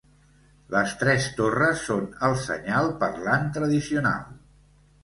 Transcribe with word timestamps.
Les 0.75 0.95
tres 1.01 1.27
torres 1.41 1.85
són 1.91 2.09
el 2.29 2.35
senyal 2.47 2.91
parlant 3.05 3.47
tradicional. 3.61 4.27